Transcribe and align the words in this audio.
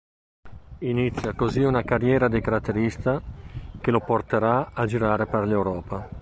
Inizia 0.79 1.33
così 1.35 1.59
una 1.61 1.83
carriera 1.83 2.27
di 2.27 2.41
caratterista 2.41 3.21
che 3.79 3.91
lo 3.91 3.99
porterà 3.99 4.71
a 4.73 4.83
girare 4.87 5.27
per 5.27 5.45
l'Europa. 5.45 6.09